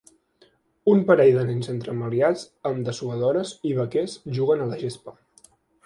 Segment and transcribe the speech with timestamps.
[0.93, 5.19] Un parell de nens entremaliats amb dessuadores i vaquers juguen a la gespa.